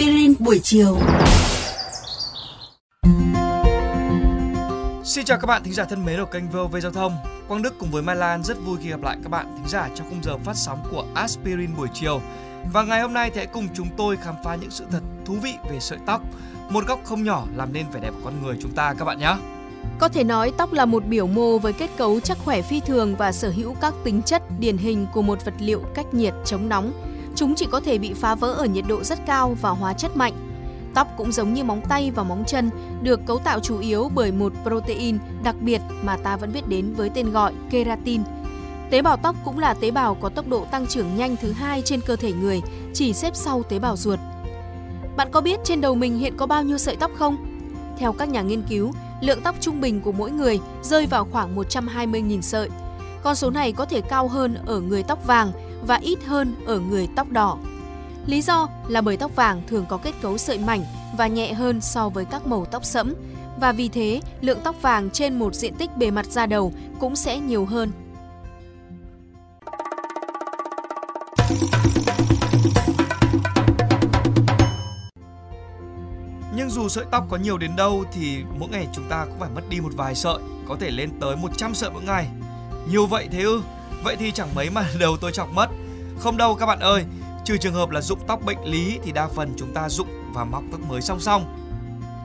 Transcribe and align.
aspirin 0.00 0.34
buổi 0.38 0.60
chiều. 0.62 0.98
Xin 5.04 5.24
chào 5.24 5.38
các 5.38 5.46
bạn 5.46 5.62
thính 5.64 5.74
giả 5.74 5.84
thân 5.84 6.04
mến 6.04 6.20
của 6.20 6.30
kênh 6.32 6.50
VOV 6.50 6.76
Giao 6.82 6.92
thông. 6.92 7.16
Quang 7.48 7.62
Đức 7.62 7.74
cùng 7.78 7.90
với 7.90 8.02
Mai 8.02 8.16
Lan 8.16 8.44
rất 8.44 8.56
vui 8.66 8.78
khi 8.82 8.90
gặp 8.90 9.02
lại 9.02 9.16
các 9.22 9.28
bạn 9.28 9.46
thính 9.56 9.68
giả 9.68 9.88
trong 9.94 10.06
khung 10.10 10.22
giờ 10.24 10.38
phát 10.44 10.56
sóng 10.56 10.78
của 10.90 11.04
Aspirin 11.14 11.76
buổi 11.76 11.88
chiều. 11.94 12.20
Và 12.72 12.82
ngày 12.82 13.00
hôm 13.00 13.12
nay 13.12 13.30
thì 13.30 13.36
hãy 13.36 13.46
cùng 13.46 13.68
chúng 13.74 13.88
tôi 13.96 14.16
khám 14.16 14.34
phá 14.44 14.54
những 14.54 14.70
sự 14.70 14.84
thật 14.90 15.00
thú 15.24 15.34
vị 15.42 15.54
về 15.70 15.80
sợi 15.80 15.98
tóc, 16.06 16.22
một 16.70 16.86
góc 16.86 17.00
không 17.04 17.24
nhỏ 17.24 17.44
làm 17.56 17.72
nên 17.72 17.86
vẻ 17.92 18.00
đẹp 18.00 18.10
của 18.10 18.20
con 18.24 18.42
người 18.42 18.56
chúng 18.62 18.72
ta 18.72 18.94
các 18.98 19.04
bạn 19.04 19.18
nhé. 19.18 19.34
Có 19.98 20.08
thể 20.08 20.24
nói 20.24 20.52
tóc 20.58 20.72
là 20.72 20.84
một 20.86 21.04
biểu 21.06 21.26
mô 21.26 21.58
với 21.58 21.72
kết 21.72 21.90
cấu 21.96 22.20
chắc 22.20 22.38
khỏe 22.44 22.62
phi 22.62 22.80
thường 22.80 23.16
và 23.16 23.32
sở 23.32 23.50
hữu 23.50 23.74
các 23.80 23.94
tính 24.04 24.22
chất 24.22 24.42
điển 24.58 24.76
hình 24.76 25.06
của 25.14 25.22
một 25.22 25.44
vật 25.44 25.54
liệu 25.58 25.82
cách 25.94 26.14
nhiệt 26.14 26.34
chống 26.44 26.68
nóng. 26.68 27.09
Chúng 27.40 27.54
chỉ 27.54 27.66
có 27.70 27.80
thể 27.80 27.98
bị 27.98 28.12
phá 28.12 28.34
vỡ 28.34 28.52
ở 28.52 28.64
nhiệt 28.64 28.84
độ 28.88 29.04
rất 29.04 29.26
cao 29.26 29.56
và 29.60 29.70
hóa 29.70 29.92
chất 29.92 30.16
mạnh. 30.16 30.32
Tóc 30.94 31.08
cũng 31.16 31.32
giống 31.32 31.54
như 31.54 31.64
móng 31.64 31.80
tay 31.88 32.10
và 32.10 32.22
móng 32.22 32.44
chân, 32.46 32.70
được 33.02 33.20
cấu 33.26 33.38
tạo 33.38 33.60
chủ 33.60 33.78
yếu 33.78 34.10
bởi 34.14 34.32
một 34.32 34.52
protein 34.62 35.18
đặc 35.44 35.56
biệt 35.60 35.80
mà 36.02 36.16
ta 36.16 36.36
vẫn 36.36 36.52
biết 36.52 36.68
đến 36.68 36.94
với 36.94 37.10
tên 37.14 37.30
gọi 37.30 37.52
keratin. 37.70 38.22
Tế 38.90 39.02
bào 39.02 39.16
tóc 39.16 39.36
cũng 39.44 39.58
là 39.58 39.74
tế 39.74 39.90
bào 39.90 40.14
có 40.14 40.28
tốc 40.28 40.48
độ 40.48 40.64
tăng 40.70 40.86
trưởng 40.86 41.16
nhanh 41.16 41.36
thứ 41.36 41.52
hai 41.52 41.82
trên 41.82 42.00
cơ 42.00 42.16
thể 42.16 42.32
người, 42.32 42.60
chỉ 42.94 43.12
xếp 43.12 43.36
sau 43.36 43.62
tế 43.62 43.78
bào 43.78 43.96
ruột. 43.96 44.18
Bạn 45.16 45.28
có 45.32 45.40
biết 45.40 45.60
trên 45.64 45.80
đầu 45.80 45.94
mình 45.94 46.18
hiện 46.18 46.36
có 46.36 46.46
bao 46.46 46.62
nhiêu 46.62 46.78
sợi 46.78 46.96
tóc 46.96 47.10
không? 47.18 47.36
Theo 47.98 48.12
các 48.12 48.28
nhà 48.28 48.42
nghiên 48.42 48.62
cứu, 48.62 48.92
lượng 49.20 49.40
tóc 49.44 49.54
trung 49.60 49.80
bình 49.80 50.00
của 50.00 50.12
mỗi 50.12 50.30
người 50.30 50.60
rơi 50.82 51.06
vào 51.06 51.26
khoảng 51.32 51.56
120.000 51.56 52.40
sợi. 52.40 52.68
Con 53.22 53.36
số 53.36 53.50
này 53.50 53.72
có 53.72 53.84
thể 53.84 54.00
cao 54.00 54.28
hơn 54.28 54.54
ở 54.66 54.80
người 54.80 55.02
tóc 55.02 55.26
vàng 55.26 55.52
và 55.86 55.96
ít 55.96 56.18
hơn 56.26 56.54
ở 56.66 56.78
người 56.78 57.08
tóc 57.16 57.30
đỏ. 57.30 57.58
Lý 58.26 58.42
do 58.42 58.68
là 58.88 59.00
bởi 59.00 59.16
tóc 59.16 59.36
vàng 59.36 59.62
thường 59.68 59.84
có 59.88 59.96
kết 59.96 60.12
cấu 60.22 60.38
sợi 60.38 60.58
mảnh 60.58 60.84
và 61.18 61.26
nhẹ 61.26 61.52
hơn 61.52 61.80
so 61.80 62.08
với 62.08 62.24
các 62.24 62.46
màu 62.46 62.64
tóc 62.64 62.84
sẫm 62.84 63.14
và 63.60 63.72
vì 63.72 63.88
thế 63.88 64.20
lượng 64.40 64.58
tóc 64.64 64.82
vàng 64.82 65.10
trên 65.10 65.38
một 65.38 65.54
diện 65.54 65.74
tích 65.74 65.96
bề 65.96 66.10
mặt 66.10 66.26
da 66.26 66.46
đầu 66.46 66.72
cũng 66.98 67.16
sẽ 67.16 67.38
nhiều 67.38 67.64
hơn. 67.64 67.92
Nhưng 76.56 76.70
dù 76.70 76.88
sợi 76.88 77.04
tóc 77.10 77.26
có 77.30 77.36
nhiều 77.36 77.58
đến 77.58 77.76
đâu 77.76 78.04
thì 78.12 78.38
mỗi 78.58 78.68
ngày 78.68 78.86
chúng 78.92 79.04
ta 79.08 79.24
cũng 79.24 79.40
phải 79.40 79.50
mất 79.54 79.62
đi 79.68 79.80
một 79.80 79.92
vài 79.96 80.14
sợi, 80.14 80.38
có 80.68 80.76
thể 80.80 80.90
lên 80.90 81.10
tới 81.20 81.36
100 81.36 81.74
sợi 81.74 81.90
mỗi 81.90 82.02
ngày. 82.02 82.28
Nhiều 82.90 83.06
vậy 83.06 83.28
thế 83.32 83.42
ư? 83.42 83.62
Vậy 84.04 84.16
thì 84.16 84.32
chẳng 84.32 84.54
mấy 84.54 84.70
mà 84.70 84.84
đầu 84.98 85.16
tôi 85.16 85.32
chọc 85.32 85.52
mất. 85.52 85.68
Không 86.18 86.36
đâu 86.36 86.54
các 86.54 86.66
bạn 86.66 86.80
ơi, 86.80 87.04
trừ 87.44 87.56
trường 87.56 87.74
hợp 87.74 87.90
là 87.90 88.00
dụng 88.00 88.18
tóc 88.26 88.40
bệnh 88.44 88.64
lý 88.64 88.98
thì 89.02 89.12
đa 89.12 89.28
phần 89.28 89.54
chúng 89.56 89.74
ta 89.74 89.88
dụng 89.88 90.08
và 90.34 90.44
mọc 90.44 90.62
tóc 90.72 90.80
mới 90.80 91.00
song 91.00 91.20
song. 91.20 91.56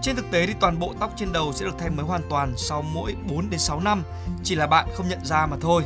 Trên 0.02 0.16
thực 0.16 0.32
tế 0.32 0.48
thì 0.48 0.54
toàn 0.60 0.80
bộ 0.80 0.94
tóc 1.00 1.14
trên 1.18 1.32
đầu 1.34 1.54
sẽ 1.54 1.66
được 1.66 1.76
thay 1.80 1.90
mới 1.90 2.06
hoàn 2.06 2.22
toàn 2.30 2.54
sau 2.58 2.82
mỗi 2.82 3.16
4 3.30 3.50
đến 3.50 3.60
6 3.60 3.80
năm, 3.80 4.04
chỉ 4.44 4.56
là 4.56 4.68
bạn 4.68 4.88
không 4.96 5.10
nhận 5.10 5.26
ra 5.26 5.46
mà 5.46 5.58
thôi. 5.62 5.84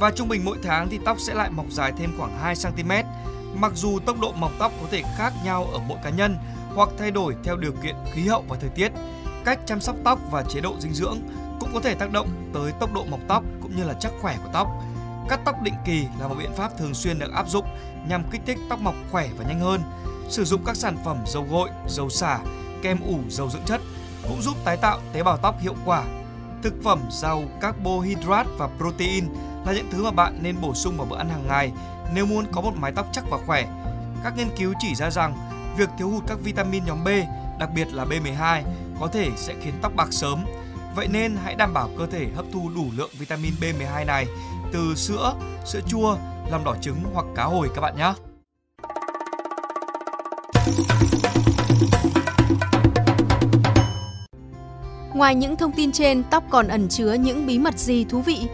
Và 0.00 0.10
trung 0.10 0.28
bình 0.28 0.44
mỗi 0.44 0.58
tháng 0.62 0.88
thì 0.90 0.98
tóc 1.04 1.20
sẽ 1.20 1.34
lại 1.34 1.50
mọc 1.50 1.66
dài 1.70 1.92
thêm 1.98 2.14
khoảng 2.18 2.38
2 2.38 2.54
cm. 2.62 2.90
Mặc 3.54 3.72
dù 3.74 3.98
tốc 3.98 4.20
độ 4.20 4.32
mọc 4.32 4.52
tóc 4.58 4.72
có 4.80 4.88
thể 4.90 5.02
khác 5.16 5.32
nhau 5.44 5.68
ở 5.72 5.78
mỗi 5.88 5.98
cá 6.04 6.10
nhân 6.10 6.36
hoặc 6.74 6.88
thay 6.98 7.10
đổi 7.10 7.34
theo 7.44 7.56
điều 7.56 7.72
kiện 7.72 7.94
khí 8.12 8.26
hậu 8.28 8.44
và 8.48 8.56
thời 8.60 8.70
tiết, 8.70 8.92
cách 9.44 9.58
chăm 9.66 9.80
sóc 9.80 9.96
tóc 10.04 10.18
và 10.30 10.42
chế 10.42 10.60
độ 10.60 10.74
dinh 10.80 10.94
dưỡng 10.94 11.18
cũng 11.60 11.70
có 11.74 11.80
thể 11.80 11.94
tác 11.94 12.12
động 12.12 12.28
tới 12.54 12.72
tốc 12.80 12.94
độ 12.94 13.04
mọc 13.04 13.20
tóc 13.28 13.44
cũng 13.62 13.76
như 13.76 13.84
là 13.84 13.94
chắc 14.00 14.12
khỏe 14.20 14.36
của 14.44 14.50
tóc. 14.52 14.68
Cắt 15.28 15.40
tóc 15.44 15.62
định 15.62 15.74
kỳ 15.84 16.06
là 16.18 16.28
một 16.28 16.34
biện 16.38 16.54
pháp 16.56 16.78
thường 16.78 16.94
xuyên 16.94 17.18
được 17.18 17.32
áp 17.32 17.48
dụng 17.48 17.64
nhằm 18.08 18.24
kích 18.30 18.40
thích 18.46 18.58
tóc 18.70 18.80
mọc 18.80 18.94
khỏe 19.10 19.28
và 19.38 19.44
nhanh 19.44 19.60
hơn. 19.60 19.80
Sử 20.28 20.44
dụng 20.44 20.64
các 20.64 20.76
sản 20.76 20.96
phẩm 21.04 21.18
dầu 21.26 21.46
gội, 21.50 21.70
dầu 21.88 22.10
xả, 22.10 22.38
kem 22.82 23.00
ủ, 23.00 23.18
dầu 23.28 23.50
dưỡng 23.50 23.64
chất 23.66 23.80
cũng 24.28 24.42
giúp 24.42 24.56
tái 24.64 24.76
tạo 24.76 25.00
tế 25.12 25.22
bào 25.22 25.36
tóc 25.36 25.60
hiệu 25.60 25.74
quả. 25.84 26.04
Thực 26.62 26.74
phẩm 26.84 27.00
giàu 27.10 27.42
carbohydrate 27.60 28.48
và 28.58 28.68
protein 28.78 29.24
là 29.66 29.72
những 29.72 29.90
thứ 29.90 30.04
mà 30.04 30.10
bạn 30.10 30.38
nên 30.42 30.60
bổ 30.60 30.74
sung 30.74 30.96
vào 30.96 31.06
bữa 31.10 31.16
ăn 31.16 31.28
hàng 31.28 31.48
ngày 31.48 31.72
nếu 32.14 32.26
muốn 32.26 32.44
có 32.52 32.60
một 32.60 32.72
mái 32.76 32.92
tóc 32.92 33.06
chắc 33.12 33.24
và 33.30 33.38
khỏe. 33.46 33.66
Các 34.24 34.36
nghiên 34.36 34.48
cứu 34.56 34.74
chỉ 34.78 34.94
ra 34.94 35.10
rằng 35.10 35.34
việc 35.76 35.88
thiếu 35.98 36.08
hụt 36.08 36.24
các 36.26 36.38
vitamin 36.42 36.84
nhóm 36.84 37.04
B, 37.04 37.08
đặc 37.58 37.70
biệt 37.74 37.92
là 37.92 38.04
B12, 38.04 38.62
có 39.00 39.06
thể 39.06 39.30
sẽ 39.36 39.54
khiến 39.62 39.74
tóc 39.82 39.92
bạc 39.96 40.08
sớm. 40.10 40.44
Vậy 40.96 41.08
nên 41.08 41.36
hãy 41.44 41.54
đảm 41.54 41.74
bảo 41.74 41.90
cơ 41.98 42.06
thể 42.06 42.26
hấp 42.36 42.44
thu 42.52 42.70
đủ 42.74 42.84
lượng 42.96 43.10
vitamin 43.18 43.52
B12 43.60 44.06
này 44.06 44.26
từ 44.72 44.94
sữa, 44.94 45.34
sữa 45.66 45.80
chua, 45.88 46.16
lòng 46.50 46.64
đỏ 46.64 46.76
trứng 46.80 46.96
hoặc 47.12 47.26
cá 47.34 47.44
hồi 47.44 47.68
các 47.74 47.80
bạn 47.80 47.96
nhé. 47.96 48.12
Ngoài 55.14 55.34
những 55.34 55.56
thông 55.56 55.72
tin 55.72 55.92
trên, 55.92 56.22
tóc 56.30 56.44
còn 56.50 56.68
ẩn 56.68 56.88
chứa 56.88 57.12
những 57.12 57.46
bí 57.46 57.58
mật 57.58 57.78
gì 57.78 58.04
thú 58.04 58.20
vị? 58.20 58.46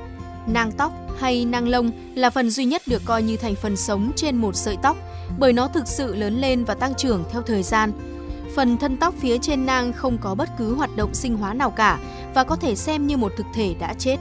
Nang 0.46 0.72
tóc 0.72 0.92
hay 1.18 1.44
nang 1.44 1.68
lông 1.68 1.90
là 2.14 2.30
phần 2.30 2.50
duy 2.50 2.64
nhất 2.64 2.82
được 2.86 3.02
coi 3.04 3.22
như 3.22 3.36
thành 3.36 3.54
phần 3.54 3.76
sống 3.76 4.12
trên 4.16 4.36
một 4.36 4.56
sợi 4.56 4.76
tóc 4.82 4.96
bởi 5.38 5.52
nó 5.52 5.68
thực 5.68 5.88
sự 5.88 6.16
lớn 6.16 6.40
lên 6.40 6.64
và 6.64 6.74
tăng 6.74 6.94
trưởng 6.94 7.24
theo 7.32 7.42
thời 7.42 7.62
gian. 7.62 7.92
Phần 8.56 8.76
thân 8.76 8.96
tóc 8.96 9.14
phía 9.18 9.38
trên 9.38 9.66
nang 9.66 9.92
không 9.92 10.18
có 10.18 10.34
bất 10.34 10.48
cứ 10.58 10.74
hoạt 10.74 10.96
động 10.96 11.14
sinh 11.14 11.36
hóa 11.36 11.54
nào 11.54 11.70
cả 11.70 11.98
và 12.34 12.44
có 12.44 12.56
thể 12.56 12.74
xem 12.76 13.06
như 13.06 13.16
một 13.16 13.32
thực 13.36 13.46
thể 13.54 13.74
đã 13.80 13.94
chết. 13.98 14.16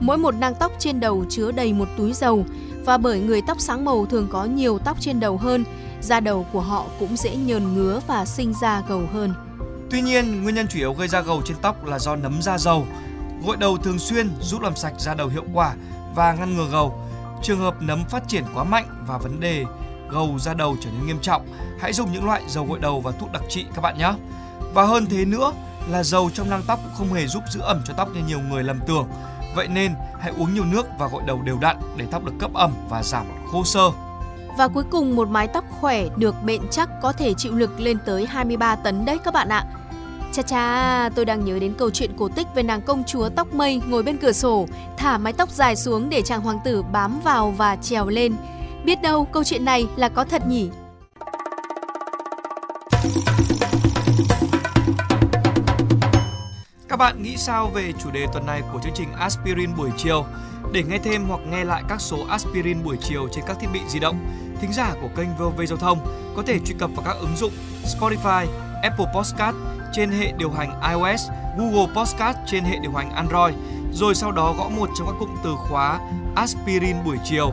Mỗi 0.00 0.18
một 0.18 0.34
nang 0.34 0.54
tóc 0.54 0.72
trên 0.78 1.00
đầu 1.00 1.24
chứa 1.28 1.52
đầy 1.52 1.72
một 1.72 1.88
túi 1.96 2.12
dầu 2.12 2.44
và 2.84 2.98
bởi 2.98 3.20
người 3.20 3.42
tóc 3.46 3.60
sáng 3.60 3.84
màu 3.84 4.06
thường 4.06 4.28
có 4.30 4.44
nhiều 4.44 4.78
tóc 4.78 5.00
trên 5.00 5.20
đầu 5.20 5.36
hơn, 5.36 5.64
da 6.00 6.20
đầu 6.20 6.46
của 6.52 6.60
họ 6.60 6.86
cũng 7.00 7.16
dễ 7.16 7.36
nhờn 7.36 7.74
ngứa 7.74 8.00
và 8.06 8.24
sinh 8.24 8.54
ra 8.60 8.82
gầu 8.88 9.02
hơn. 9.12 9.34
Tuy 9.90 10.02
nhiên, 10.02 10.42
nguyên 10.42 10.54
nhân 10.54 10.66
chủ 10.68 10.78
yếu 10.78 10.92
gây 10.92 11.08
ra 11.08 11.20
gầu 11.20 11.42
trên 11.44 11.56
tóc 11.62 11.86
là 11.86 11.98
do 11.98 12.16
nấm 12.16 12.42
da 12.42 12.58
dầu. 12.58 12.86
Gội 13.46 13.56
đầu 13.56 13.76
thường 13.76 13.98
xuyên 13.98 14.30
giúp 14.40 14.62
làm 14.62 14.76
sạch 14.76 14.94
da 14.98 15.14
đầu 15.14 15.28
hiệu 15.28 15.44
quả 15.54 15.74
và 16.14 16.32
ngăn 16.32 16.56
ngừa 16.56 16.68
gầu. 16.72 16.98
Trường 17.42 17.58
hợp 17.58 17.82
nấm 17.82 18.04
phát 18.04 18.28
triển 18.28 18.44
quá 18.54 18.64
mạnh 18.64 19.04
và 19.06 19.18
vấn 19.18 19.40
đề 19.40 19.64
gầu 20.12 20.38
da 20.38 20.54
đầu 20.54 20.76
trở 20.80 20.90
nên 20.90 21.06
nghiêm 21.06 21.18
trọng, 21.22 21.46
hãy 21.80 21.92
dùng 21.92 22.12
những 22.12 22.24
loại 22.24 22.42
dầu 22.48 22.66
gội 22.68 22.78
đầu 22.78 23.00
và 23.00 23.10
thuốc 23.10 23.32
đặc 23.32 23.42
trị 23.48 23.66
các 23.74 23.80
bạn 23.80 23.98
nhé. 23.98 24.12
Và 24.74 24.84
hơn 24.84 25.06
thế 25.06 25.24
nữa 25.24 25.52
là 25.90 26.02
dầu 26.02 26.30
trong 26.34 26.50
nang 26.50 26.62
tóc 26.66 26.80
cũng 26.82 26.92
không 26.94 27.16
hề 27.16 27.26
giúp 27.26 27.42
giữ 27.50 27.60
ẩm 27.60 27.82
cho 27.84 27.94
tóc 27.96 28.08
như 28.14 28.20
nhiều 28.26 28.40
người 28.40 28.62
lầm 28.62 28.80
tưởng. 28.86 29.08
Vậy 29.56 29.68
nên 29.68 29.94
hãy 30.20 30.32
uống 30.38 30.54
nhiều 30.54 30.64
nước 30.64 30.86
và 30.98 31.08
gội 31.08 31.22
đầu 31.26 31.42
đều 31.42 31.58
đặn 31.60 31.76
để 31.96 32.06
tóc 32.10 32.24
được 32.24 32.32
cấp 32.38 32.50
ẩm 32.54 32.72
và 32.88 33.02
giảm 33.02 33.26
khô 33.52 33.64
sơ. 33.64 33.90
Và 34.58 34.68
cuối 34.68 34.84
cùng 34.90 35.16
một 35.16 35.28
mái 35.28 35.48
tóc 35.48 35.64
khỏe 35.80 36.04
được 36.16 36.34
bện 36.44 36.60
chắc 36.70 36.88
có 37.02 37.12
thể 37.12 37.34
chịu 37.34 37.54
lực 37.54 37.80
lên 37.80 37.98
tới 38.06 38.26
23 38.26 38.76
tấn 38.76 39.04
đấy 39.04 39.18
các 39.24 39.34
bạn 39.34 39.48
ạ. 39.48 39.64
Cha 40.32 40.42
cha, 40.42 41.08
tôi 41.14 41.24
đang 41.24 41.44
nhớ 41.44 41.58
đến 41.58 41.74
câu 41.78 41.90
chuyện 41.90 42.10
cổ 42.18 42.28
tích 42.28 42.46
về 42.54 42.62
nàng 42.62 42.82
công 42.82 43.04
chúa 43.04 43.28
tóc 43.28 43.54
mây 43.54 43.80
ngồi 43.86 44.02
bên 44.02 44.16
cửa 44.16 44.32
sổ, 44.32 44.66
thả 44.96 45.18
mái 45.18 45.32
tóc 45.32 45.50
dài 45.50 45.76
xuống 45.76 46.10
để 46.10 46.22
chàng 46.22 46.40
hoàng 46.40 46.58
tử 46.64 46.82
bám 46.82 47.20
vào 47.20 47.50
và 47.50 47.76
trèo 47.76 48.08
lên. 48.08 48.36
Biết 48.84 49.02
đâu 49.02 49.24
câu 49.24 49.44
chuyện 49.44 49.64
này 49.64 49.86
là 49.96 50.08
có 50.08 50.24
thật 50.24 50.46
nhỉ? 50.46 50.70
Các 56.88 56.96
bạn 56.98 57.22
nghĩ 57.22 57.36
sao 57.36 57.70
về 57.74 57.92
chủ 58.02 58.10
đề 58.10 58.26
tuần 58.32 58.46
này 58.46 58.62
của 58.72 58.80
chương 58.82 58.92
trình 58.94 59.12
Aspirin 59.12 59.76
buổi 59.76 59.90
chiều? 59.96 60.24
Để 60.72 60.82
nghe 60.82 60.98
thêm 60.98 61.24
hoặc 61.28 61.40
nghe 61.50 61.64
lại 61.64 61.82
các 61.88 62.00
số 62.00 62.16
Aspirin 62.28 62.84
buổi 62.84 62.96
chiều 63.00 63.28
trên 63.32 63.44
các 63.46 63.56
thiết 63.60 63.68
bị 63.72 63.80
di 63.88 63.98
động, 63.98 64.16
thính 64.60 64.72
giả 64.72 64.94
của 65.02 65.08
kênh 65.16 65.28
VOV 65.38 65.60
Giao 65.68 65.78
thông 65.78 65.98
có 66.36 66.42
thể 66.46 66.58
truy 66.58 66.74
cập 66.78 66.90
vào 66.96 67.04
các 67.04 67.16
ứng 67.20 67.36
dụng 67.36 67.52
Spotify, 67.84 68.46
Apple 68.82 69.06
Podcast 69.14 69.56
trên 69.92 70.10
hệ 70.10 70.32
điều 70.38 70.50
hành 70.50 70.80
iOS, 70.90 71.20
Google 71.58 71.94
Podcast 71.96 72.36
trên 72.46 72.64
hệ 72.64 72.78
điều 72.82 72.92
hành 72.92 73.10
Android, 73.10 73.54
rồi 73.92 74.14
sau 74.14 74.32
đó 74.32 74.54
gõ 74.58 74.68
một 74.68 74.88
trong 74.98 75.06
các 75.06 75.16
cụm 75.18 75.36
từ 75.44 75.54
khóa 75.68 76.00
Aspirin 76.36 76.96
buổi 77.04 77.16
chiều, 77.24 77.52